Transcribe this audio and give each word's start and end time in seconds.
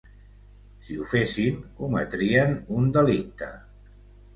Si 0.87 0.97
ho 1.01 1.05
fessin, 1.11 1.61
cometrien 1.83 2.59
un 2.81 2.93
delicte. 3.01 3.57